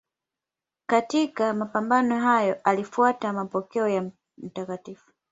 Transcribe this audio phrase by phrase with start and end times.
[0.89, 4.97] Katika mapambano hayo alifuata mapokeo ya Mt.